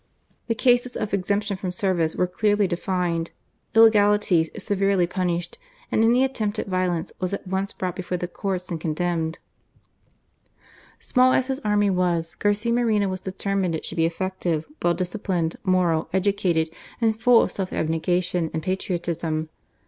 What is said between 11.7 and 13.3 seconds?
was. 124 GARCIA MORENO. Garcia Moreno was